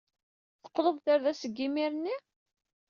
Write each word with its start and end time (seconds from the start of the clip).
Teqqleḍ-d 0.63 1.05
ɣer 1.09 1.19
da 1.25 1.33
seg 1.41 1.53
yimir-nni? 1.59 2.15